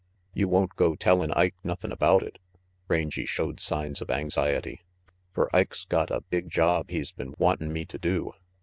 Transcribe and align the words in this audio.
"You 0.33 0.47
won't 0.47 0.75
go 0.75 0.95
tellin' 0.95 1.31
Ike 1.33 1.53
nothin 1.63 1.91
about 1.91 2.23
it?" 2.23 2.39
Rangy 2.87 3.23
showed 3.23 3.59
signs 3.59 4.01
of 4.01 4.09
anxiety, 4.09 4.81
"fer 5.31 5.47
Ike's 5.55 5.85
got 5.85 6.09
a 6.09 6.21
big 6.21 6.49
job 6.49 6.89
he's 6.89 7.11
been 7.11 7.35
wantin' 7.37 7.71
me 7.71 7.85
to 7.85 7.99
do. 7.99 8.33